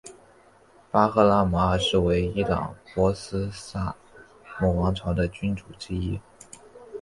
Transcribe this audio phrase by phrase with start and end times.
[0.89, 3.95] 巴赫拉姆二世为伊朗波斯萨
[4.43, 6.19] 珊王朝的君主之一。